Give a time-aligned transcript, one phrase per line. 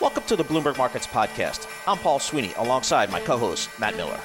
[0.00, 1.68] Welcome to the Bloomberg Markets Podcast.
[1.86, 4.18] I'm Paul Sweeney alongside my co host, Matt Miller.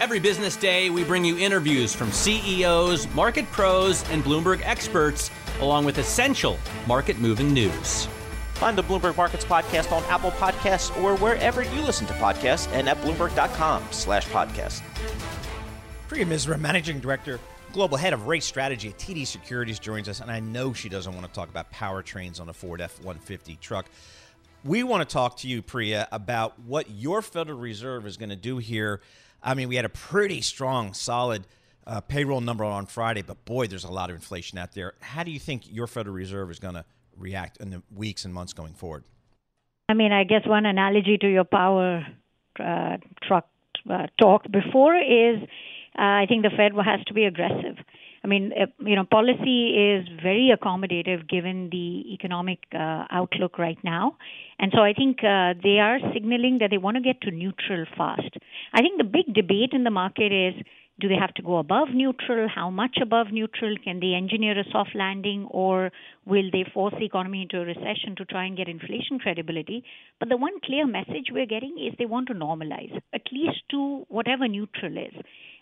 [0.00, 5.86] Every business day, we bring you interviews from CEOs, market pros, and Bloomberg experts, along
[5.86, 8.06] with essential market moving news.
[8.54, 12.86] Find the Bloomberg Markets Podcast on Apple Podcasts or wherever you listen to podcasts and
[12.86, 14.82] at Bloomberg.com slash podcast.
[16.06, 17.40] Priya Misra, Managing Director,
[17.72, 21.14] Global Head of Rates Strategy at TD Securities, joins us, and I know she doesn't
[21.14, 23.86] want to talk about powertrains on a Ford F 150 truck.
[24.64, 28.36] We want to talk to you, Priya, about what your Federal Reserve is going to
[28.36, 29.02] do here.
[29.42, 31.46] I mean, we had a pretty strong, solid
[31.86, 34.94] uh, payroll number on Friday, but boy, there's a lot of inflation out there.
[35.00, 36.86] How do you think your Federal Reserve is going to
[37.18, 39.04] react in the weeks and months going forward?
[39.90, 42.06] I mean, I guess one analogy to your power
[42.58, 43.46] uh, truck
[43.90, 45.42] uh, talk before is
[45.98, 47.76] uh, I think the Fed has to be aggressive.
[48.24, 53.78] I mean, uh, you know, policy is very accommodative given the economic uh, outlook right
[53.84, 54.16] now.
[54.58, 57.84] And so I think uh, they are signaling that they want to get to neutral
[57.98, 58.34] fast.
[58.72, 60.54] I think the big debate in the market is
[61.00, 62.48] do they have to go above neutral?
[62.48, 63.74] How much above neutral?
[63.82, 65.90] Can they engineer a soft landing or
[66.24, 69.82] will they force the economy into a recession to try and get inflation credibility?
[70.20, 74.04] But the one clear message we're getting is they want to normalize, at least to
[74.08, 75.14] whatever neutral is.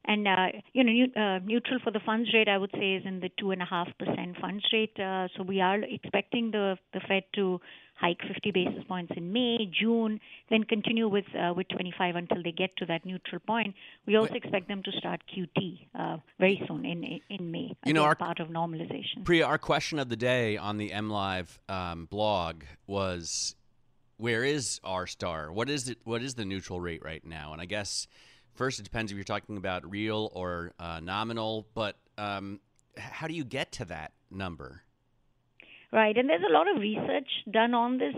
[0.05, 3.20] And uh, you know, uh, neutral for the funds rate, I would say, is in
[3.20, 4.98] the two and a half percent funds rate.
[4.98, 7.61] Uh, so we are expecting the the Fed to
[8.03, 10.19] hike 50 basis points in May, June,
[10.50, 13.75] then continue with uh, with 25 until they get to that neutral point.
[14.06, 17.74] We also expect them to start QT uh, very soon in in May.
[17.84, 19.24] You know, part of normalization.
[19.24, 23.55] Priya, our question of the day on the MLIV um, blog was,
[24.17, 25.52] "Where is R star?
[25.52, 25.98] What is it?
[26.05, 28.08] What is the neutral rate right now?" And I guess
[28.55, 32.61] First, it depends if you're talking about real or uh, nominal, but um,
[32.96, 34.83] how do you get to that number?
[35.92, 38.14] Right, and there's a lot of research done on this.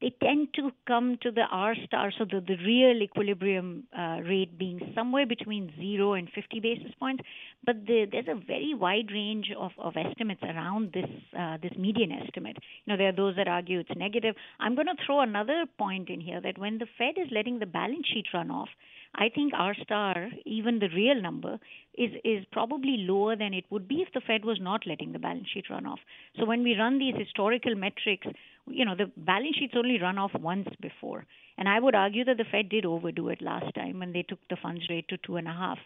[0.00, 4.58] They tend to come to the R star, so the, the real equilibrium uh, rate
[4.58, 7.24] being somewhere between zero and 50 basis points.
[7.64, 11.08] But the, there's a very wide range of, of estimates around this
[11.38, 12.58] uh, this median estimate.
[12.84, 14.34] You know, there are those that argue it's negative.
[14.60, 17.66] I'm going to throw another point in here that when the Fed is letting the
[17.66, 18.68] balance sheet run off,
[19.14, 21.58] I think R star, even the real number,
[21.96, 25.18] is is probably lower than it would be if the Fed was not letting the
[25.18, 26.00] balance sheet run off.
[26.38, 28.26] So when we run these historical metrics,
[28.68, 31.24] you know, the balance sheets only run off once before.
[31.58, 34.38] And I would argue that the Fed did overdo it last time when they took
[34.50, 35.78] the funds rate to two and a half.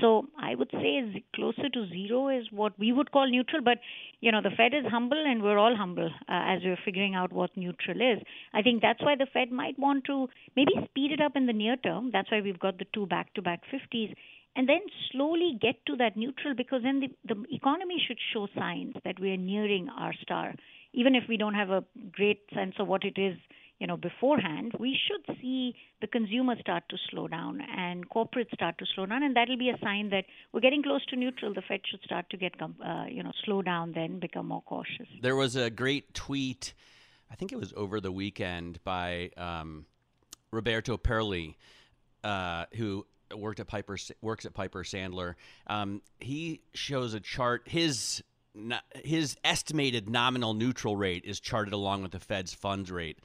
[0.00, 3.62] So I would say closer to zero is what we would call neutral.
[3.62, 3.78] But
[4.20, 7.32] you know, the Fed is humble, and we're all humble uh, as we're figuring out
[7.32, 8.22] what neutral is.
[8.54, 11.52] I think that's why the Fed might want to maybe speed it up in the
[11.52, 12.10] near term.
[12.12, 14.14] That's why we've got the two back-to-back 50s
[14.56, 14.80] and then
[15.12, 19.30] slowly get to that neutral because then the, the economy should show signs that we
[19.30, 20.54] are nearing R star
[20.92, 23.36] even if we don't have a great sense of what it is
[23.78, 28.76] you know beforehand we should see the consumer start to slow down and corporates start
[28.78, 31.62] to slow down and that'll be a sign that we're getting close to neutral the
[31.62, 35.36] fed should start to get uh, you know slow down then become more cautious there
[35.36, 36.74] was a great tweet
[37.30, 39.86] i think it was over the weekend by um,
[40.50, 41.54] roberto perli
[42.24, 43.06] uh, who
[43.36, 45.34] worked at Piper works at Piper Sandler.
[45.66, 47.62] Um, he shows a chart.
[47.66, 48.22] His
[48.94, 53.18] his estimated nominal neutral rate is charted along with the Fed's funds rate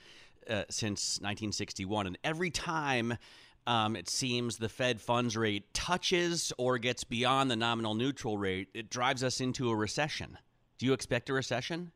[0.49, 3.17] uh, since 1961, and every time.
[3.65, 8.67] Um, it seems the Fed funds rate touches or gets beyond the nominal neutral rate,
[8.73, 10.37] it drives us into a recession.
[10.77, 11.93] Do you expect a recession?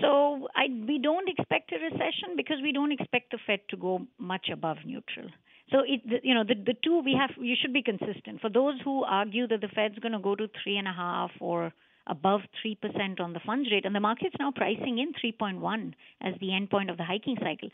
[0.00, 4.06] So I, we don't expect a recession because we don't expect the Fed to go
[4.18, 5.28] much above neutral.
[5.72, 8.40] So it, you know, the the two we have, you should be consistent.
[8.40, 11.30] For those who argue that the Fed's going to go to three and a half
[11.40, 11.72] or
[12.06, 16.48] above 3% on the funds rate, and the market's now pricing in 3.1 as the
[16.48, 17.68] endpoint of the hiking cycle.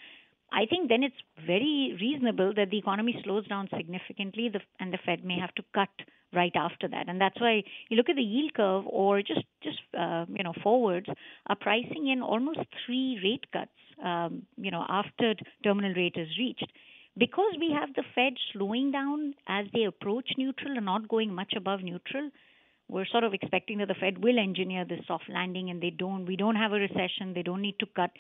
[0.53, 1.17] I think then it's
[1.47, 5.91] very reasonable that the economy slows down significantly, and the Fed may have to cut
[6.35, 7.09] right after that.
[7.09, 10.55] And that's why you look at the yield curve or just just uh, you know
[10.63, 11.07] forwards
[11.47, 13.71] are pricing in almost three rate cuts,
[14.03, 15.35] um, you know, after
[15.65, 16.71] terminal rate is reached
[17.19, 21.55] because we have the Fed slowing down as they approach neutral and not going much
[21.57, 22.31] above neutral,
[22.89, 26.25] we're sort of expecting that the Fed will engineer this soft landing and they don't
[26.27, 28.11] we don't have a recession, they don't need to cut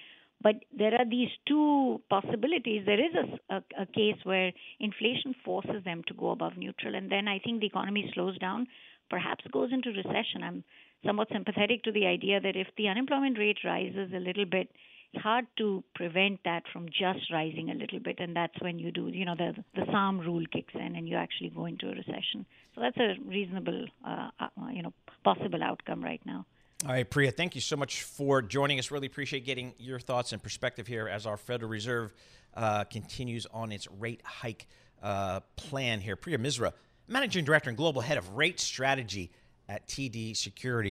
[0.40, 2.84] But there are these two possibilities.
[2.86, 7.10] There is a, a, a case where inflation forces them to go above neutral, and
[7.10, 8.66] then I think the economy slows down,
[9.10, 10.42] perhaps goes into recession.
[10.44, 10.64] I'm
[11.04, 14.68] somewhat sympathetic to the idea that if the unemployment rate rises a little bit,
[15.12, 18.90] it's hard to prevent that from just rising a little bit, and that's when you
[18.90, 21.94] do, you know, the the Sahm rule kicks in, and you actually go into a
[21.94, 22.44] recession.
[22.74, 24.92] So that's a reasonable, uh, uh, you know,
[25.24, 26.44] possible outcome right now.
[26.84, 28.90] All right, Priya, thank you so much for joining us.
[28.90, 32.12] Really appreciate getting your thoughts and perspective here as our Federal Reserve
[32.54, 34.68] uh, continues on its rate hike
[35.02, 36.14] uh, plan here.
[36.16, 36.72] Priya Misra,
[37.08, 39.32] Managing Director and Global Head of Rate Strategy
[39.68, 40.90] at TD Security.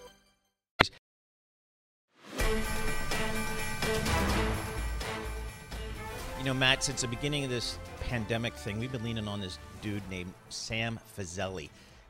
[6.41, 9.59] You know, Matt, since the beginning of this pandemic thing, we've been leaning on this
[9.83, 11.69] dude named Sam Fazeli.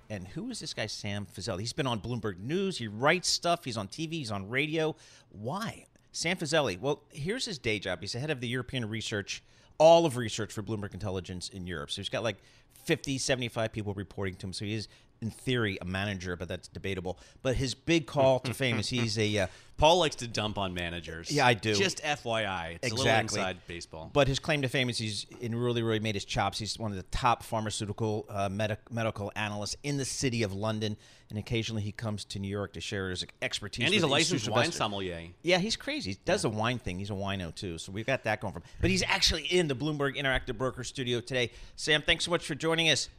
[0.10, 1.60] And who is this guy, Sam Fazeli?
[1.60, 2.78] He's been on Bloomberg News.
[2.78, 3.66] He writes stuff.
[3.66, 4.14] He's on TV.
[4.14, 4.96] He's on radio.
[5.34, 5.86] Why?
[6.14, 6.80] Sam Fazeli.
[6.80, 8.00] Well, here's his day job.
[8.00, 9.44] He's the head of the European research,
[9.78, 11.92] all of research for Bloomberg Intelligence in Europe.
[11.92, 12.38] So he's got like
[12.86, 14.54] 50, 75 people reporting to him.
[14.54, 14.88] So he is
[15.22, 17.20] in theory, a manager, but that's debatable.
[17.44, 19.38] But his big call to fame is he's a.
[19.38, 19.48] Uh,
[19.78, 21.32] Paul likes to dump on managers.
[21.32, 21.74] Yeah, I do.
[21.74, 22.92] Just FYI, it's exactly.
[22.92, 24.12] a little inside baseball.
[24.14, 26.60] But his claim to fame is he's in really, really made his chops.
[26.60, 30.98] He's one of the top pharmaceutical uh, med- medical analysts in the city of London,
[31.30, 33.86] and occasionally he comes to New York to share his expertise.
[33.86, 35.30] And he's a licensed wine sommelier.
[35.42, 36.12] Yeah, he's crazy.
[36.12, 37.00] He does the wine thing.
[37.00, 38.66] He's a wino too, so we've got that going for him.
[38.82, 41.52] But he's actually in the Bloomberg Interactive Broker Studio today.
[41.76, 43.10] Sam, thanks so much for joining us.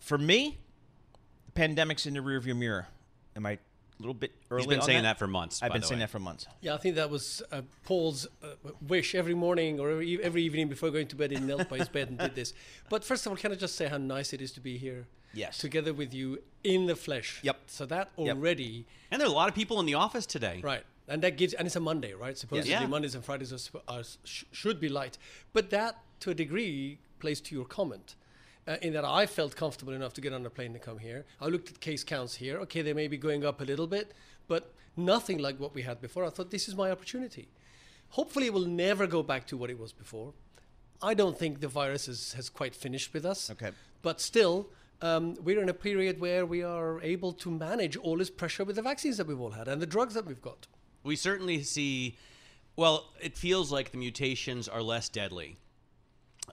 [0.00, 0.58] For me,
[1.54, 2.86] pandemic's in the rearview mirror.
[3.36, 3.58] Am I a
[3.98, 4.62] little bit early?
[4.62, 6.04] He's been on saying that for months, I've by been the saying way.
[6.04, 6.46] that for months.
[6.60, 8.48] Yeah, I think that was uh, Paul's uh,
[8.86, 11.30] wish every morning or every, every evening before going to bed.
[11.30, 12.52] He knelt by his bed and did this.
[12.90, 15.06] But first of all, can I just say how nice it is to be here?
[15.34, 15.56] Yes.
[15.58, 17.40] Together with you in the flesh.
[17.42, 17.56] Yep.
[17.66, 18.36] So that Yep.
[18.36, 20.60] already, And there are a lot of people in the office today.
[20.62, 20.84] right.
[21.08, 22.38] And that gives, and it's a Monday, right?
[22.38, 22.86] Supposedly Yeah.
[22.86, 25.18] Mondays and Fridays are, are, sh- should be light.
[25.52, 28.14] But that, to a degree, plays to your comment.
[28.68, 31.24] Uh, in that I felt comfortable enough to get on a plane to come here.
[31.40, 32.58] I looked at case counts here.
[32.58, 34.12] Okay, they may be going up a little bit,
[34.46, 36.24] but nothing like what we had before.
[36.24, 37.48] I thought this is my opportunity.
[38.10, 40.32] Hopefully, it will never go back to what it was before.
[41.02, 43.50] I don't think the virus is, has quite finished with us.
[43.50, 43.70] Okay.
[44.00, 44.68] But still,
[45.00, 48.76] um, we're in a period where we are able to manage all this pressure with
[48.76, 50.68] the vaccines that we've all had and the drugs that we've got.
[51.02, 52.16] We certainly see,
[52.76, 55.56] well, it feels like the mutations are less deadly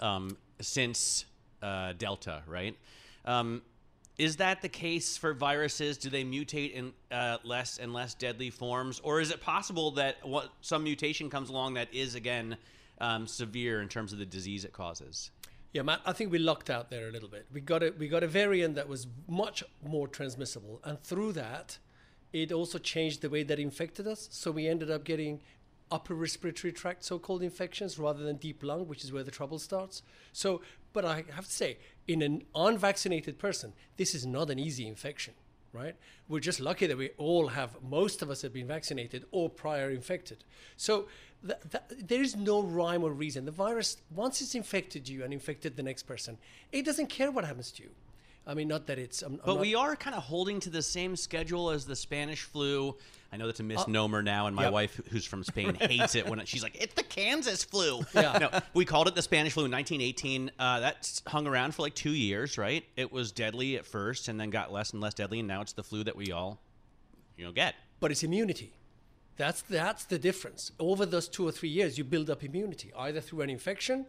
[0.01, 1.25] um, since
[1.61, 2.75] uh, Delta, right?
[3.25, 3.61] Um,
[4.17, 5.97] is that the case for viruses?
[5.97, 8.99] Do they mutate in uh, less and less deadly forms?
[8.99, 12.57] Or is it possible that what, some mutation comes along that is, again,
[12.99, 15.31] um, severe in terms of the disease it causes?
[15.71, 17.45] Yeah, Matt, I think we lucked out there a little bit.
[17.53, 21.77] We got a we got a variant that was much more transmissible, and through that,
[22.33, 24.27] it also changed the way that infected us.
[24.31, 25.41] So we ended up getting
[25.91, 30.01] upper respiratory tract so-called infections rather than deep lung, which is where the trouble starts.
[30.33, 30.61] So,
[30.93, 31.77] but I have to say,
[32.07, 35.33] in an unvaccinated person, this is not an easy infection,
[35.73, 35.95] right?
[36.27, 39.89] We're just lucky that we all have, most of us have been vaccinated or prior
[39.91, 40.43] infected.
[40.77, 41.07] So
[41.45, 43.45] th- th- there is no rhyme or reason.
[43.45, 46.37] The virus, once it's infected you and infected the next person,
[46.71, 47.89] it doesn't care what happens to you.
[48.47, 49.21] I mean, not that it's.
[49.21, 51.95] I'm, I'm But not- we are kind of holding to the same schedule as the
[51.95, 52.95] Spanish flu.
[53.31, 54.73] I know that's a misnomer now, and my yep.
[54.73, 58.37] wife, who's from Spain, hates it when it, she's like, "It's the Kansas flu." Yeah.
[58.39, 60.51] No, we called it the Spanish flu in 1918.
[60.57, 62.83] Uh, that hung around for like two years, right?
[62.95, 65.73] It was deadly at first, and then got less and less deadly, and now it's
[65.73, 66.59] the flu that we all,
[67.37, 67.75] you know, get.
[67.99, 68.73] but it's immunity.
[69.37, 70.71] That's that's the difference.
[70.79, 74.07] Over those two or three years, you build up immunity either through an infection,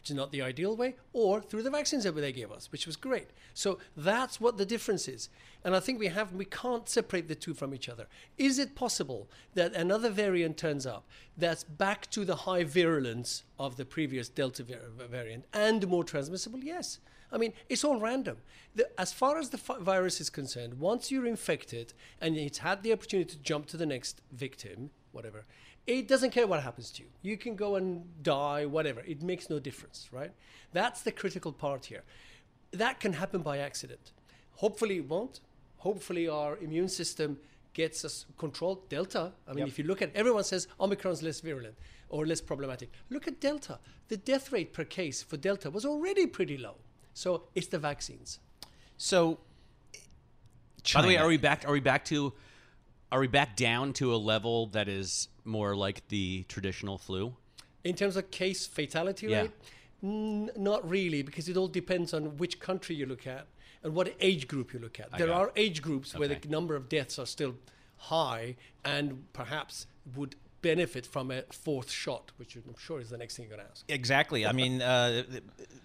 [0.00, 2.86] which is not the ideal way, or through the vaccines that they gave us, which
[2.86, 3.28] was great.
[3.52, 5.28] So that's what the difference is.
[5.62, 8.06] And I think we have we can't separate the two from each other.
[8.38, 13.76] Is it possible that another variant turns up that's back to the high virulence of
[13.76, 14.64] the previous Delta
[15.10, 16.60] variant and more transmissible?
[16.60, 16.98] Yes.
[17.32, 18.38] I mean, it's all random.
[18.74, 22.92] The, as far as the virus is concerned, once you're infected and it's had the
[22.92, 25.44] opportunity to jump to the next victim, whatever,
[25.86, 27.08] it doesn't care what happens to you.
[27.22, 29.00] You can go and die, whatever.
[29.00, 30.32] It makes no difference, right?
[30.72, 32.02] That's the critical part here.
[32.72, 34.12] That can happen by accident.
[34.56, 35.40] Hopefully, it won't.
[35.78, 37.38] Hopefully, our immune system
[37.72, 38.88] gets us controlled.
[38.88, 41.74] Delta, I mean, if you look at everyone says Omicron's less virulent
[42.08, 42.90] or less problematic.
[43.08, 43.78] Look at Delta.
[44.08, 46.76] The death rate per case for Delta was already pretty low.
[47.14, 48.40] So it's the vaccines.
[48.96, 49.38] So,
[50.94, 51.64] By the way, are we back?
[51.66, 52.32] Are we back to?
[53.12, 57.34] Are we back down to a level that is more like the traditional flu?
[57.84, 59.42] In terms of case fatality Yeah.
[59.42, 59.50] rate,
[60.02, 63.46] n- not really, because it all depends on which country you look at
[63.82, 65.10] and what age group you look at.
[65.12, 67.54] there got are age groups where the number of deaths are still
[67.96, 73.36] high and perhaps would benefit from a fourth shot, which I'm sure is the next
[73.36, 73.84] thing you're going to ask.
[73.88, 74.44] Exactly.
[74.46, 75.22] I mean, uh,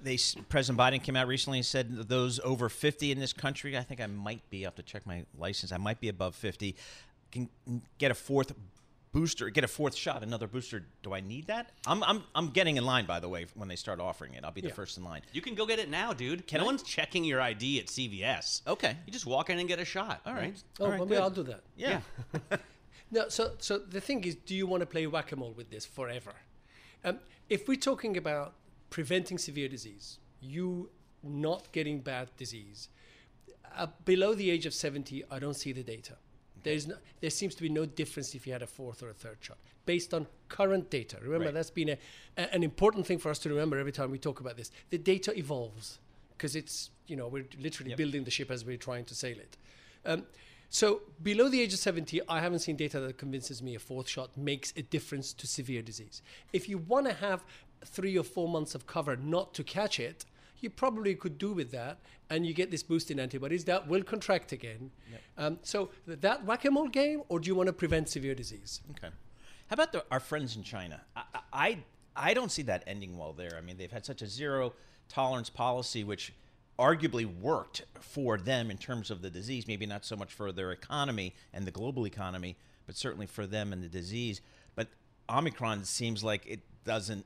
[0.04, 0.18] they
[0.50, 3.78] President Biden came out recently and said that those over 50 in this country.
[3.78, 4.66] I think I might be.
[4.66, 5.72] I have to check my license.
[5.72, 6.76] I might be above 50.
[7.32, 7.50] Can
[7.98, 8.54] get a fourth
[9.16, 9.50] booster.
[9.50, 10.22] Get a fourth shot.
[10.24, 10.86] Another booster.
[11.02, 11.72] Do I need that?
[11.88, 13.06] I'm I'm I'm getting in line.
[13.06, 14.74] By the way, when they start offering it, I'll be the Yeah.
[14.74, 15.22] first in line.
[15.32, 16.46] You can go get it now, dude.
[16.48, 16.68] Can no I?
[16.68, 18.62] one's checking your ID at CVS.
[18.68, 18.96] Okay.
[19.06, 20.22] You just walk in and get a shot.
[20.26, 20.56] All right.
[20.80, 21.20] Oh, All right, maybe good.
[21.22, 21.62] I'll do that.
[21.78, 22.02] Yeah.
[23.12, 25.70] No, so so the thing is, do you want to play whack a mole with
[25.70, 26.34] this forever?
[27.04, 27.20] Um,
[27.50, 28.56] if we're talking about
[28.90, 30.90] preventing severe disease, you
[31.24, 32.90] not getting bad disease,
[33.78, 36.16] uh, below the age of 70, I don't see the data.
[36.66, 39.14] There's no, there seems to be no difference if you had a fourth or a
[39.14, 41.18] third shot based on current data.
[41.22, 41.54] Remember, Right.
[41.54, 41.98] that's been a,
[42.38, 44.72] a- an important thing for us to remember every time we talk about this.
[44.90, 46.00] The data evolves
[46.38, 49.58] because it's, you know, we're literally building the ship as we're trying to sail it.
[50.06, 50.24] Um,
[50.70, 54.10] so below the age of 70, I haven't seen data that convinces me a fourth
[54.10, 56.22] shot makes a difference to severe disease.
[56.52, 57.46] If you want to have
[57.86, 60.26] three or four months of cover not to catch it,
[60.60, 64.04] you probably could do with that, and you get this boost in antibodies that will
[64.04, 64.92] contract again.
[65.38, 68.82] Um, so th- that whack-a-mole game, or do you want to prevent severe disease?
[68.92, 69.14] Okay.
[69.68, 71.02] How about the, our friends in China?
[71.16, 71.78] I, I
[72.16, 73.56] I don't see that ending well there.
[73.58, 74.74] I mean, they've had such a zero
[75.10, 76.34] tolerance policy, which
[76.80, 79.68] arguably worked for them in terms of the disease.
[79.68, 83.74] Maybe not so much for their economy and the global economy, but certainly for them
[83.74, 84.42] and the disease.
[84.76, 84.88] But
[85.30, 87.26] Omicron seems like it doesn't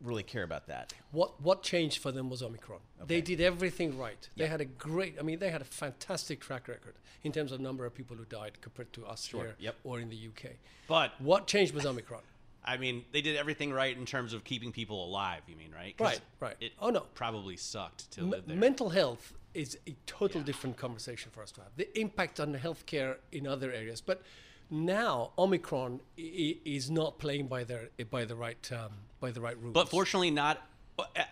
[0.00, 0.92] really care about that.
[1.12, 2.80] What what changed for them was Omicron.
[3.06, 4.28] They did everything right.
[4.36, 7.60] They had a great, I mean, they had a fantastic track record in terms of
[7.60, 9.76] number of people who died compared to us here Yep.
[9.84, 10.52] or in the UK.
[10.86, 12.22] But What changed was Omicron.
[12.64, 15.40] I mean, they did everything right in terms of keeping people alive.
[15.48, 15.94] You mean right?
[15.98, 16.56] Right, right.
[16.60, 17.06] It Oh, no.
[17.14, 18.56] probably sucked to M- live there.
[18.56, 21.70] mental health is a total different conversation for us to have.
[21.76, 24.22] The impact on healthcare in other areas, but
[24.70, 29.74] now Omicron is not playing by their by the right um, by the right rules.
[29.74, 30.62] But fortunately, not.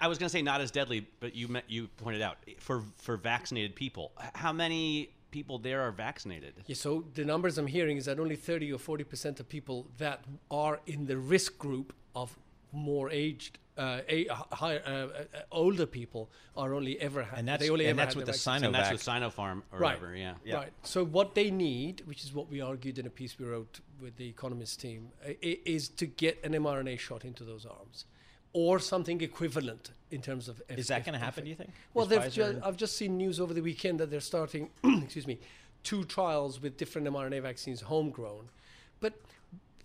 [0.00, 2.82] I was going to say not as deadly, but you met, you pointed out for
[2.98, 4.12] for vaccinated people.
[4.34, 6.54] How many people there are vaccinated?
[6.66, 9.88] Yeah, so the numbers I'm hearing is that only 30 or 40 percent of people
[9.98, 12.38] that are in the risk group of
[12.72, 17.38] more aged, uh, a, higher, uh, uh, older people are only ever had.
[17.40, 18.54] And that's- they only and ever that's had with the the vaccine.
[18.60, 19.22] Sino- and that's Sinovac.
[19.22, 20.00] with Sinopharm or Right.
[20.00, 20.16] whatever.
[20.16, 20.34] Yeah.
[20.44, 20.54] Yeah.
[20.56, 20.72] Right.
[20.82, 24.16] So what they need, which is what we argued in a piece we wrote with
[24.16, 28.04] the Economist team, i- i- is to get an mRNA shot into those arms,
[28.52, 30.62] or something equivalent in terms of.
[30.70, 31.70] Is that gonna happen, do you think?
[31.92, 35.38] Well, they've ju- I've just seen news over the weekend that they're starting, excuse me,
[35.82, 38.48] two trials with different mRNA vaccines, homegrown,
[39.00, 39.12] but.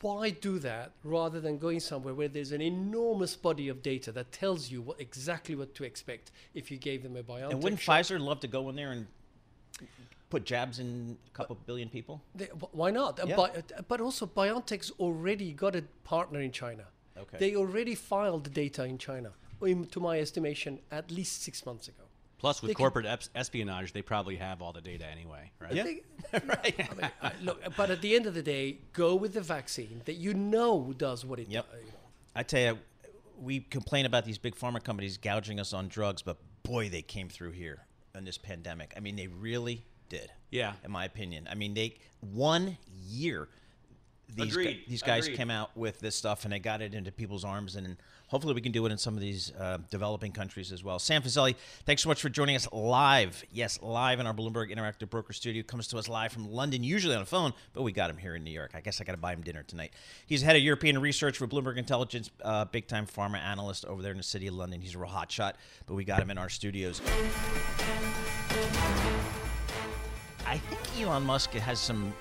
[0.01, 4.31] Why do that rather than going somewhere where there's an enormous body of data that
[4.31, 7.81] tells you what, exactly what to expect if you gave them a BioNTech And wouldn't
[7.81, 8.03] shot?
[8.03, 9.08] Pfizer love to go in there and
[10.29, 12.22] put jabs in a couple billion people?
[12.34, 13.20] They, why not?
[13.25, 13.39] Yeah.
[13.39, 16.86] Uh, but also, BioNTech's already got a partner in China.
[17.17, 17.38] Okay.
[17.38, 19.31] They already filed the data in China,
[19.62, 22.03] in, to my estimation, at least six months ago.
[22.42, 25.74] Plus, with They can- corporate eps- espionage, they probably have all the data anyway, right?
[25.74, 25.84] Yeah.
[25.84, 26.02] They-
[26.34, 30.02] I mean, I- look, but at the end of the day, go with the vaccine
[30.06, 31.72] that you know does what it Yep.
[31.72, 31.80] does.
[31.82, 31.98] You know.
[32.36, 32.80] I tell you,
[33.40, 37.30] we complain about these big pharma companies gouging us on drugs, but boy, they came
[37.30, 37.86] through here.
[38.14, 38.94] in this pandemic.
[38.98, 40.30] I mean, they really did.
[40.50, 40.74] Yeah.
[40.84, 41.48] in my opinion.
[41.50, 43.48] I mean, they one year.
[44.36, 45.38] These, gu- these guys Agreed.
[45.38, 47.98] came out with this stuff and they got it into people's arms, and
[48.28, 51.00] hopefully we can do it in some of these uh, developing countries as well.
[51.00, 53.44] Sam Fazeli, thanks so much for joining us live.
[53.52, 55.64] Yes, live in our Bloomberg Interactive Broker Studio.
[55.64, 58.36] Comes to us live from London, usually on the phone, but we got him here
[58.36, 58.72] in New York.
[58.74, 59.92] I guess I got to buy him dinner tonight.
[60.26, 64.12] He's head of European research for Bloomberg Intelligence, uh, big time pharma analyst over there
[64.12, 64.80] in the city of London.
[64.80, 67.02] He's a real hot shot, but we got him in our studios.
[70.46, 72.14] I think Elon Musk has some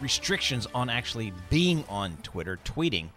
[0.00, 3.08] restrictions on actually being on Twitter, tweeting,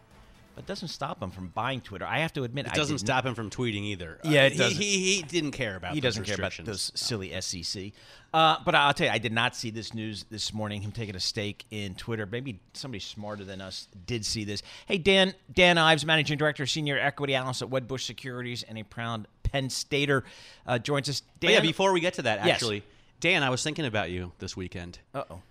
[0.55, 2.05] but doesn't stop him from buying Twitter.
[2.05, 4.19] I have to admit, It doesn't stop him from tweeting either.
[4.23, 5.95] Yeah, Uh, it he, he, he didn't care about.
[5.95, 7.91] He doesn't care about those silly SEC.
[8.33, 10.81] Uh, but I'll tell you, I did not see this news this morning.
[10.83, 12.27] Him taking a stake in Twitter.
[12.27, 14.61] Maybe somebody smarter than us did see this.
[14.85, 15.33] Hey, Dan.
[15.51, 20.23] Dan Ives, managing director, senior equity analyst at Wedbush Securities, and a proud Penn Stater,
[20.67, 21.21] uh, joins us.
[21.25, 22.55] Oh, Dan, yeah, before we get to that, Yes.
[22.55, 22.83] actually,
[23.19, 24.99] Dan, I was thinking about you this weekend.
[25.15, 25.41] Uh oh.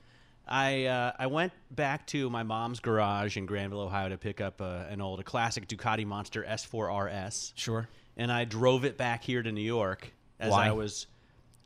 [0.46, 4.60] I uh, I went back to my mom's garage in Granville, Ohio, to pick up
[4.60, 7.52] a, an old, a classic Ducati Monster S4RS.
[7.54, 7.88] Sure.
[8.16, 10.68] And I drove it back here to New York as Why?
[10.68, 11.06] I was.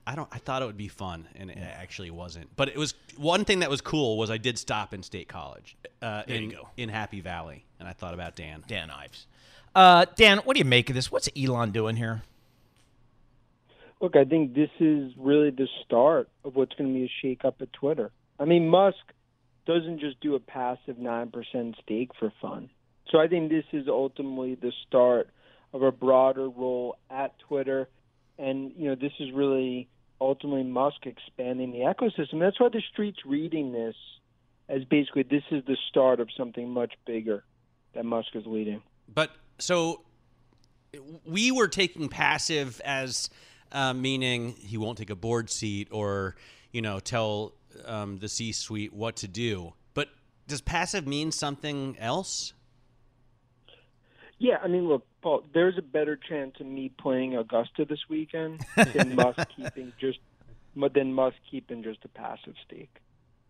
[0.07, 0.29] I don't.
[0.31, 2.55] I thought it would be fun, and it actually wasn't.
[2.55, 5.77] But it was one thing that was cool was I did stop in State College,
[6.01, 6.69] uh, There you in go.
[6.77, 8.63] in Happy Valley, and I thought about Dan.
[8.69, 9.27] Dan Ives.
[9.75, 11.11] Uh, Dan, what do you make of this?
[11.11, 12.23] What's Elon doing here?
[14.01, 17.55] Look, I think this is really the start of what's going to be a shakeup
[17.61, 18.11] at Twitter.
[18.39, 18.99] I mean, Musk
[19.67, 22.71] doesn't just do a passive 9% stake for fun.
[23.11, 25.31] So I think this is ultimately the start
[25.73, 27.89] of a broader role at Twitter.
[28.39, 29.89] And, you know, this is really
[30.21, 32.41] ultimately Musk expanding the ecosystem.
[32.41, 33.95] That's why the street's reading this
[34.69, 37.45] as basically this is the start of something much bigger
[37.95, 38.83] that Musk is leading.
[39.13, 40.03] But so
[41.25, 43.31] we were taking passive as
[43.73, 46.37] uh, meaning he won't take a board seat or
[46.73, 47.53] you know tell
[47.85, 49.75] um, the C-suite what to do.
[49.95, 50.09] But
[50.47, 52.53] does passive mean something else?
[54.39, 55.45] Yeah, I mean, look, Paul.
[55.55, 60.19] There's a better chance of me playing Augusta this weekend than Musk keeping just,
[60.75, 62.95] than Musk keeping just a passive stake.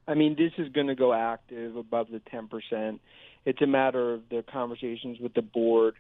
[0.07, 3.01] I mean, this is going to go active above the ten percent.
[3.45, 5.97] It's a matter of the conversations with the board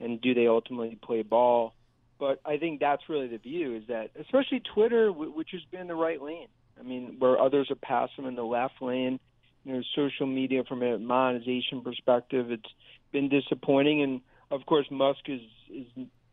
[0.00, 1.74] and do they ultimately play ball.
[2.18, 5.94] But I think that's really the view is that, especially Twitter, which has been the
[5.94, 6.48] right lane.
[6.80, 9.20] I mean, where others are passive in the left lane.
[9.64, 12.72] You know, social media from a monetization perspective, it's
[13.12, 14.02] been disappointing.
[14.02, 15.86] And of course, Musk is is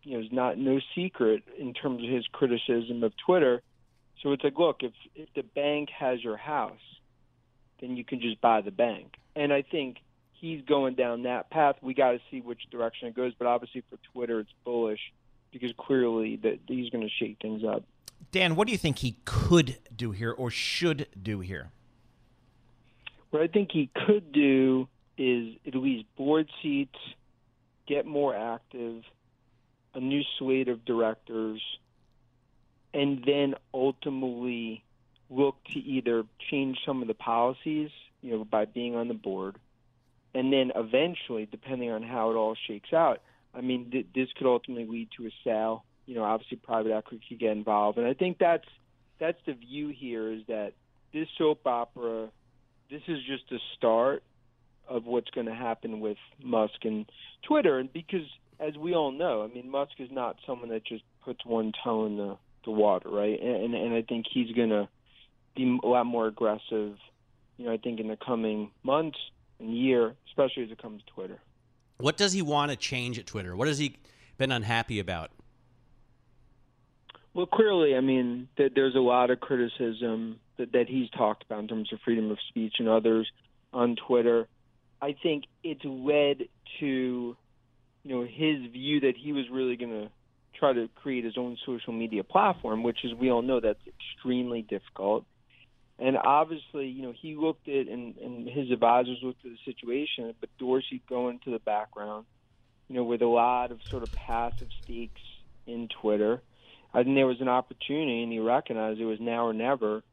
[0.04, 3.62] you know is not no secret in terms of his criticism of Twitter.
[4.24, 6.80] So it's like, look, if if the bank has your house,
[7.82, 9.16] then you can just buy the bank.
[9.36, 9.98] And I think
[10.32, 11.76] he's going down that path.
[11.82, 13.34] We got to see which direction it goes.
[13.38, 15.02] But obviously, for Twitter, it's bullish
[15.52, 17.84] because clearly that he's going to shake things up.
[18.32, 21.72] Dan, what do you think he could do here or should do here?
[23.30, 24.88] What I think he could do
[25.18, 26.98] is at least board seats,
[27.88, 29.04] get more active,
[29.94, 31.62] a new slate of directors,
[32.94, 34.84] and then ultimately
[35.30, 37.90] look to either change some of the policies,
[38.22, 39.58] you know, by being on the board,
[40.34, 43.22] and then eventually, depending on how it all shakes out,
[43.54, 45.84] I mean, th- this could ultimately lead to a sale.
[46.08, 48.68] You know, obviously, private equity could get involved, and I think that's
[49.20, 50.74] that's the view here is that
[51.14, 52.30] this soap opera,
[52.90, 54.24] this is just a start
[54.88, 57.06] of what's going to happen with Musk and
[57.44, 58.26] Twitter, and because
[58.60, 62.06] as we all know, I mean, Musk is not someone that just puts one toe
[62.06, 63.40] in the, the water, right?
[63.40, 64.88] And and I think he's going to
[65.56, 66.98] be a lot more aggressive.
[67.58, 69.18] You know, I think in the coming months
[69.60, 71.40] and year, especially as it comes to Twitter.
[71.98, 73.56] What does he want to change at Twitter?
[73.56, 73.98] What has he
[74.38, 75.32] been unhappy about?
[77.38, 81.60] Well, clearly, I mean, th- there's a lot of criticism that, that he's talked about
[81.60, 83.30] in terms of freedom of speech and others
[83.72, 84.48] on Twitter.
[85.00, 86.48] I think it's led
[86.80, 87.38] to,
[88.04, 90.10] you know, his view that he was really going to
[90.58, 94.64] try to create his own social media platform, which, as we all know, that's extremely
[94.64, 95.24] difficult.
[96.00, 100.34] And obviously, you know, he looked at and, and his advisors looked at the situation,
[100.40, 102.26] but Dorsey going to the background,
[102.88, 105.22] you know, with a lot of sort of passive stakes
[105.68, 106.42] in Twitter.
[106.94, 110.04] I think there was an opportunity, and he recognized it was now or never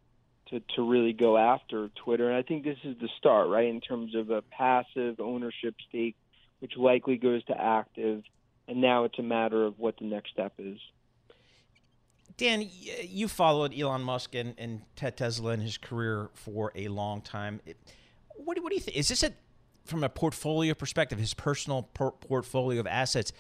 [0.51, 2.29] to to really go after Twitter.
[2.29, 6.17] And I think this is the start, right, in terms of a passive ownership stake,
[6.61, 8.23] which likely goes to active,
[8.69, 10.79] and now it's a matter of what the next step is.
[12.37, 12.69] Dan,
[13.03, 17.61] you followed Elon Musk and, and Ted Tesla in his career for a long time.
[18.37, 18.97] What, what do you think?
[18.97, 19.31] Is this a,
[19.85, 23.33] from a portfolio perspective, his personal por- portfolio of assets?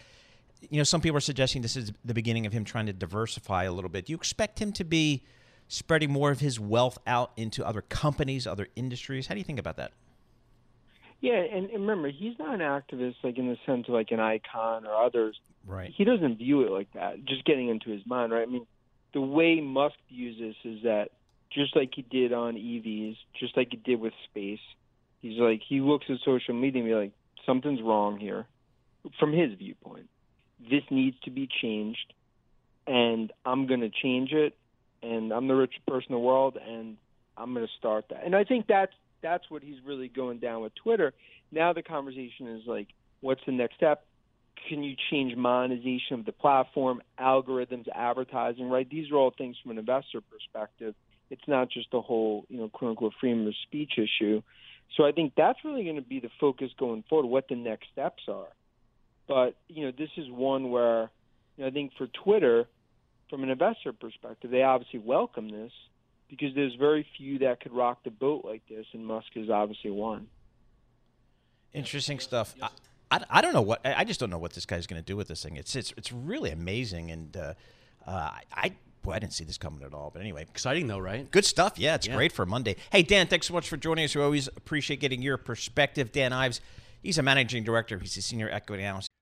[0.70, 3.64] You know, some people are suggesting this is the beginning of him trying to diversify
[3.64, 4.06] a little bit.
[4.06, 5.24] Do you expect him to be
[5.68, 9.26] spreading more of his wealth out into other companies, other industries?
[9.26, 9.92] How do you think about that?
[11.20, 14.18] Yeah, and, and remember, he's not an activist like in the sense of like an
[14.18, 15.38] Icahn or others.
[15.66, 15.90] Right.
[15.96, 17.24] He doesn't view it like that.
[17.24, 18.46] Just getting into his mind, right?
[18.46, 18.66] I mean,
[19.14, 21.12] the way Musk views this is that
[21.50, 24.60] just like he did on EVs, just like he did with space,
[25.22, 27.12] he's like he looks at social media and be like,
[27.46, 28.46] something's wrong here,
[29.18, 30.08] from his viewpoint.
[30.68, 32.12] This needs to be changed,
[32.86, 34.56] and I'm going to change it,
[35.02, 36.96] and I'm the richest person in the world, and
[37.36, 38.22] I'm going to start that.
[38.24, 41.14] And I think that's that's what he's really going down with Twitter.
[41.50, 42.88] Now the conversation is like,
[43.20, 44.04] what's the next step?
[44.68, 48.88] Can you change monetization of the platform, algorithms, advertising, right?
[48.88, 50.94] These are all things from an investor perspective.
[51.30, 54.42] It's not just the whole, you know, quote unquote freedom of speech issue.
[54.96, 57.88] So I think that's really going to be the focus going forward, what the next
[57.92, 58.48] steps are.
[59.26, 61.10] But, you know, this is one where
[61.56, 62.66] you know, I think for Twitter,
[63.30, 65.72] from an investor perspective, they obviously welcome this
[66.28, 69.90] because there's very few that could rock the boat like this, and Musk is obviously
[69.90, 70.26] one.
[71.72, 72.54] Interesting stuff.
[72.62, 72.68] I,
[73.10, 75.16] I, I, don't know what I just don't know what this guy's going to do
[75.16, 75.56] with this thing.
[75.56, 77.54] It's it's it's really amazing, and uh,
[78.06, 80.10] uh, I boy, I didn't see this coming at all.
[80.10, 81.30] But anyway, exciting though, right?
[81.30, 81.78] Good stuff.
[81.78, 82.16] Yeah, it's Yeah.
[82.16, 82.76] great for Monday.
[82.90, 84.14] Hey Dan, thanks so much for joining us.
[84.14, 86.12] We always appreciate getting your perspective.
[86.12, 86.60] Dan Ives,
[87.02, 87.98] he's a managing director.
[87.98, 89.08] He's a senior equity analyst.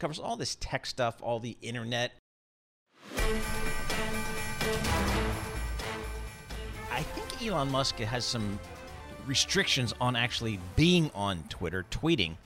[0.00, 2.12] Covers all this tech stuff, all the internet.
[6.90, 8.58] I think Elon Musk has some
[9.26, 12.36] restrictions on actually being on Twitter, tweeting,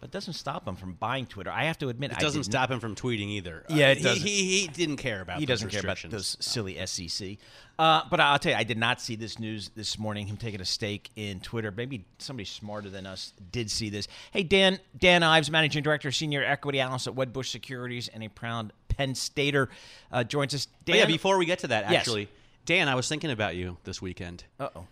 [0.00, 1.50] but it doesn't stop him from buying Twitter.
[1.50, 3.64] I have to admit, It doesn't stop him from tweeting either.
[3.68, 5.38] Yeah, Uh, he, he, he didn't care about.
[5.38, 7.36] he those doesn't care about those silly SEC.
[7.78, 10.26] Uh, but I'll tell you, I did not see this news this morning.
[10.26, 11.70] Him taking a stake in Twitter.
[11.70, 14.08] Maybe somebody smarter than us did see this.
[14.30, 18.72] Hey, Dan, Dan Ives, managing director, senior equity analyst at Wedbush Securities, and a proud
[18.88, 19.68] Penn Stater,
[20.10, 20.68] uh, joins us.
[20.88, 22.00] Oh, yeah, before we get to that, Yes.
[22.00, 22.28] actually,
[22.64, 24.44] Dan, I was thinking about you this weekend.
[24.58, 24.86] Uh oh.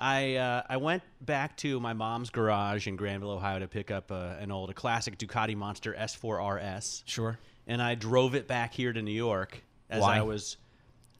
[0.00, 4.10] I uh, I went back to my mom's garage in Granville, Ohio, to pick up
[4.10, 7.02] a, an old, a classic Ducati Monster S4 RS.
[7.06, 7.38] Sure.
[7.66, 10.16] And I drove it back here to New York as Why?
[10.16, 10.56] I was.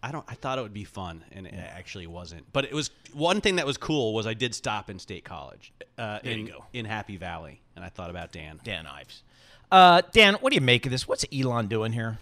[0.03, 0.25] I don't.
[0.27, 2.51] I thought it would be fun, and it actually wasn't.
[2.55, 5.75] But it was one thing that was cool was I did stop in State College,
[5.99, 6.65] uh, There in you go.
[6.73, 8.61] in Happy Valley, and I thought about Dan.
[8.65, 9.23] Dan Ives.
[9.71, 11.07] Uh, Dan, what do you make of this?
[11.07, 12.19] What's Elon doing here?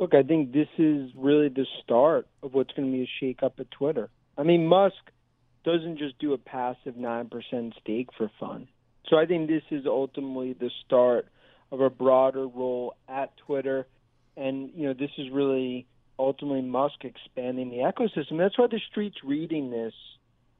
[0.00, 3.60] Look, I think this is really the start of what's going to be a shakeup
[3.60, 4.10] at Twitter.
[4.36, 4.96] I mean, Musk
[5.64, 8.68] doesn't just do a passive 9% stake for fun.
[9.08, 11.28] So I think this is ultimately the start
[11.70, 13.86] of a broader role at Twitter.
[14.36, 15.86] And, you know, this is really
[16.18, 18.38] ultimately Musk expanding the ecosystem.
[18.38, 19.94] That's why the street's reading this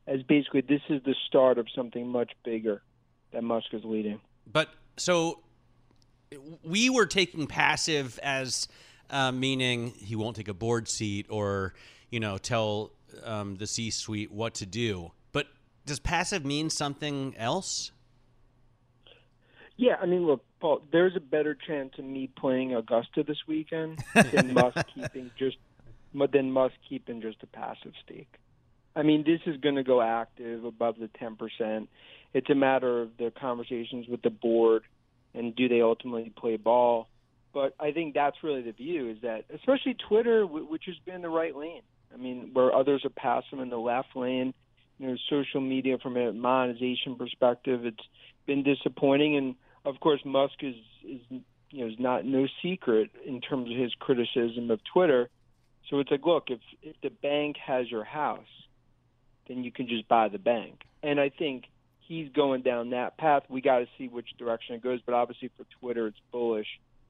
[0.06, 2.82] as basically this is the start of something much bigger
[3.32, 4.20] that Musk is leading.
[4.50, 5.40] But so
[6.64, 8.68] we were taking passive as
[9.10, 11.74] uh, meaning he won't take a board seat or
[12.10, 12.92] you know tell
[13.24, 15.12] um, the C-suite what to do.
[15.32, 15.46] But
[15.86, 17.92] does passive mean something else?
[19.76, 20.82] Yeah, I mean, look, Paul.
[20.92, 25.56] There's a better chance of me playing Augusta this weekend than Musk keeping just
[26.14, 28.32] than Musk keeping just a passive stake.
[28.94, 31.88] I mean, this is going to go active above the ten percent.
[32.34, 34.84] It's a matter of the conversations with the board
[35.34, 37.08] and do they ultimately play ball.
[37.52, 41.28] But I think that's really the view is that, especially Twitter, which has been the
[41.28, 41.82] right lane.
[42.12, 44.54] I mean, where others are passing in the left lane,
[44.98, 48.04] you know, social media from a monetization perspective, it's
[48.46, 49.36] been disappointing.
[49.36, 51.20] And of course, Musk is is
[51.70, 55.28] you know is not no secret in terms of his criticism of Twitter.
[55.90, 58.46] So it's like, look, if if the bank has your house,
[59.48, 60.82] then you can just buy the bank.
[61.02, 61.64] And I think
[62.00, 63.42] he's going down that path.
[63.48, 65.00] We got to see which direction it goes.
[65.04, 66.68] But obviously, for Twitter, it's bullish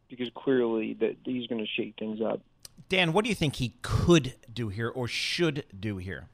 [0.08, 2.40] because clearly that he's going to shake things up.
[2.92, 6.28] Dan, what do you think he could do here or should do here?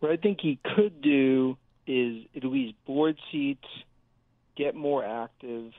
[0.00, 3.68] What I think he could do is at least board seats,
[4.56, 5.74] get more active,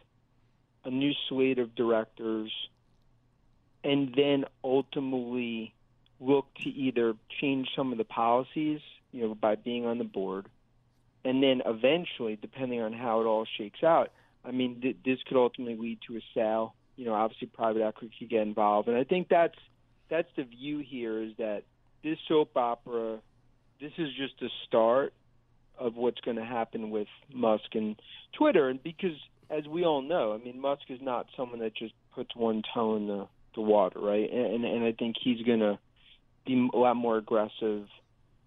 [0.84, 2.52] a new slate of directors,
[3.84, 5.74] and then ultimately
[6.20, 8.80] look to either change some of the policies,
[9.12, 10.46] you know, by being on the board,
[11.24, 14.12] and then eventually, depending on how it all shakes out,
[14.44, 16.76] I mean, th- this could ultimately lead to a sale.
[16.96, 19.58] You know, obviously, private equity could get involved, and I think that's
[20.10, 21.64] that's the view here is that
[22.04, 23.20] this soap opera,
[23.82, 25.14] this is just the start
[25.78, 28.00] of what's going to happen with Musk and
[28.34, 29.18] Twitter, and because
[29.50, 32.96] as we all know, I mean, Musk is not someone that just puts one toe
[32.96, 34.32] in the, the water, right?
[34.32, 35.78] And and I think he's going to
[36.46, 37.88] be a lot more aggressive.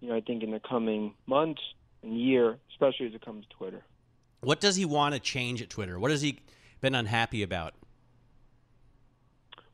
[0.01, 1.63] You know, I think in the coming months
[2.03, 3.83] and year, especially as it comes to Twitter.
[4.41, 5.99] What does he want to change at Twitter?
[5.99, 6.39] What has he
[6.81, 7.75] been unhappy about?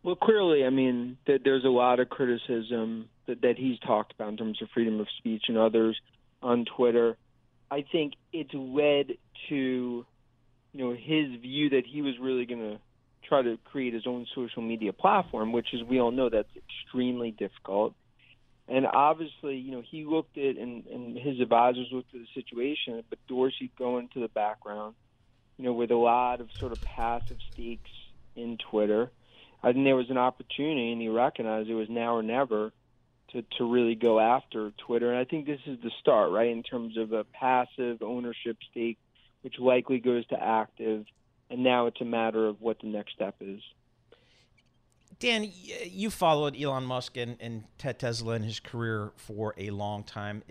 [0.05, 4.29] Well, clearly, I mean, that there's a lot of criticism that, that he's talked about
[4.29, 5.99] in terms of freedom of speech and others
[6.43, 7.17] on Twitter.
[7.71, 9.17] I think it's led
[9.49, 10.07] to,
[10.75, 12.79] you know, his view that he was really going to
[13.27, 17.31] try to create his own social media platform, which, as we all know, that's extremely
[17.31, 17.95] difficult.
[18.69, 23.03] And obviously, you know, he looked at and, and his advisors looked at the situation,
[23.09, 24.97] but Dorsey going to the background,
[25.57, 27.91] you know, with a lot of sort of passive stakes
[28.37, 29.11] in Twitter.
[29.65, 32.71] I think there was an opportunity, and he recognized it was now or never
[33.33, 35.11] to to really go after Twitter.
[35.11, 38.99] And I think this is the start, right, in terms of a passive ownership stake,
[39.41, 41.07] which likely goes to active.
[41.49, 43.63] And now it's a matter of what the next step is.
[45.19, 45.51] Dan,
[45.85, 50.43] you followed Elon Musk and, and Ted Tesla and his career for a long time.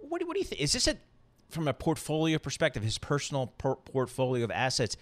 [0.00, 0.60] What, what do you think?
[0.60, 0.96] Is this a,
[1.48, 4.96] from a portfolio perspective, his personal por- portfolio of assets?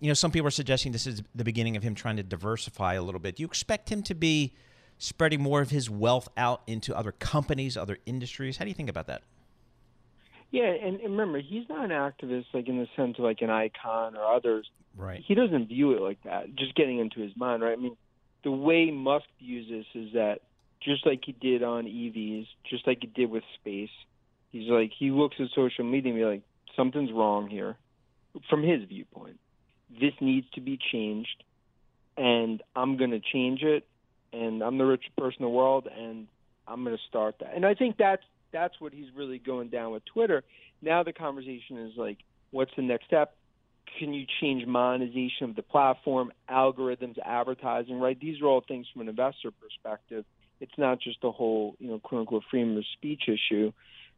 [0.00, 2.94] You know, some people are suggesting this is the beginning of him trying to diversify
[2.94, 3.36] a little bit.
[3.36, 4.54] Do you expect him to be
[4.98, 8.56] spreading more of his wealth out into other companies, other industries?
[8.56, 9.22] How do you think about that?
[10.50, 13.48] Yeah, and, and remember, he's not an activist like in the sense of like an
[13.48, 14.70] Icahn or others.
[14.96, 15.22] Right.
[15.26, 16.54] He doesn't view it like that.
[16.54, 17.72] Just getting into his mind, right?
[17.72, 17.96] I mean,
[18.44, 20.40] the way Musk views this is that
[20.82, 23.90] just like he did on EVs, just like he did with space,
[24.50, 26.42] he's like he looks at social media and be like,
[26.76, 27.76] something's wrong here,
[28.50, 29.38] from his viewpoint.
[30.00, 31.42] This needs to be changed,
[32.16, 33.86] and I'm going to change it,
[34.32, 36.26] and I'm the richest person in the world, and
[36.66, 37.54] I'm going to start that.
[37.54, 40.42] And I think that's that's what he's really going down with Twitter.
[40.82, 42.18] Now the conversation is like,
[42.50, 43.34] what's the next step?
[43.98, 48.18] can you change monetization of the platform, algorithms, advertising, right?
[48.18, 50.24] These are all things from an investor perspective.
[50.60, 53.72] It's not just the whole, you know, quote unquote freedom of speech issue.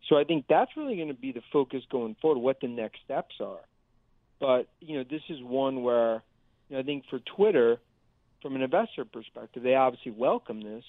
[0.09, 2.99] So I think that's really going to be the focus going forward, what the next
[3.05, 3.61] steps are.
[4.41, 6.23] But, you know, this is one where
[6.69, 7.79] you know, I think for Twitter,
[8.43, 10.85] from an investor perspective, they obviously welcome this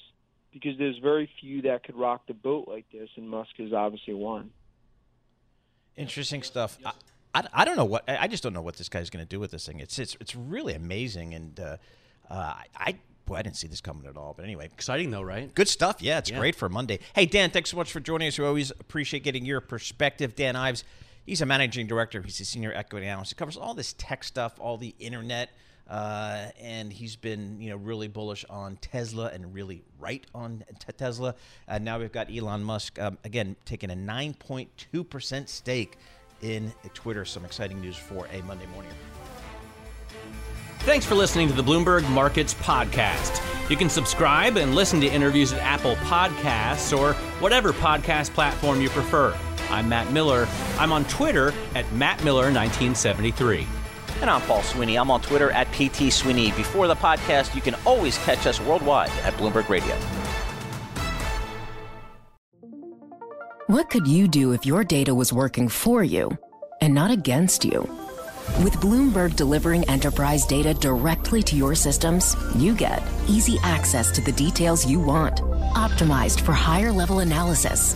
[0.51, 4.13] because there's very few that could rock the boat like this, and Musk is obviously
[4.13, 4.51] one.
[5.95, 6.77] Interesting stuff.
[6.85, 6.91] I-
[7.33, 9.41] I, I don't know what I just don't know what this guy's going to do
[9.41, 9.81] with this thing.
[9.81, 11.75] It's it's it's really amazing, and uh,
[12.29, 14.33] uh, I boy, I didn't see this coming at all.
[14.33, 15.53] But anyway, exciting though, right?
[15.53, 16.01] Good stuff.
[16.01, 16.39] Yeah, it's Yeah.
[16.39, 16.99] great for Monday.
[17.13, 18.39] Hey Dan, thanks so much for joining us.
[18.39, 20.33] We always appreciate getting your perspective.
[20.33, 20.85] Dan Ives,
[21.25, 22.21] he's a managing director.
[22.21, 23.31] He's a senior equity analyst.
[23.31, 25.49] He covers all this tech stuff, all the internet.
[25.87, 30.91] Uh, and he's been, you know, really bullish on Tesla and really right on t-
[30.97, 31.35] Tesla.
[31.67, 35.97] Uh, now we've got Elon Musk um, again taking a 9.2 percent stake
[36.41, 37.23] in Twitter.
[37.23, 38.91] Some exciting news for a Monday morning.
[40.79, 43.41] Thanks for listening to the Bloomberg Markets Podcast.
[43.69, 48.89] You can subscribe and listen to interviews at Apple Podcasts or whatever podcast platform you
[48.89, 49.35] prefer.
[49.69, 50.47] I'm Matt Miller.
[50.77, 53.65] I'm on Twitter at MattMiller1973.
[54.21, 54.97] And I'm Paul Sweeney.
[54.97, 56.51] I'm on Twitter at PT Sweeney.
[56.51, 59.95] Before the podcast, you can always catch us worldwide at Bloomberg Radio.
[63.67, 66.37] What could you do if your data was working for you
[66.81, 67.81] and not against you?
[68.63, 74.31] With Bloomberg delivering enterprise data directly to your systems, you get easy access to the
[74.31, 75.37] details you want,
[75.73, 77.95] optimized for higher level analysis,